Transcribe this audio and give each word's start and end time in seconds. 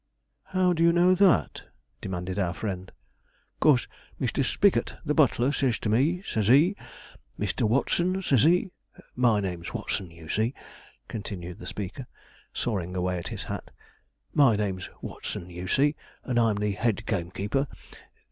'How 0.45 0.73
do 0.73 0.81
you 0.81 0.91
know 0.91 1.13
that?' 1.13 1.61
demanded 2.01 2.39
our 2.39 2.55
friend. 2.55 2.91
''Cause 3.61 3.87
Mr. 4.19 4.43
Spigot, 4.43 4.97
the 5.05 5.13
butler, 5.13 5.51
says 5.51 5.77
to 5.77 5.89
me, 5.89 6.23
says 6.23 6.47
he, 6.47 6.75
"Mr. 7.39 7.69
Watson," 7.69 8.19
says 8.23 8.41
he 8.41 8.71
my 9.15 9.39
name's 9.39 9.75
Watson, 9.75 10.09
you 10.09 10.27
see,' 10.27 10.55
continued 11.07 11.59
the 11.59 11.67
speaker, 11.69 12.07
sawing 12.51 12.95
away 12.95 13.19
at 13.19 13.27
his 13.27 13.43
hat, 13.43 13.69
'my 14.33 14.55
name's 14.55 14.89
Watson, 15.03 15.51
you 15.51 15.67
see, 15.67 15.95
and 16.23 16.39
I'm 16.39 16.55
the 16.55 16.71
head 16.71 17.05
gamekeeper. 17.05 17.67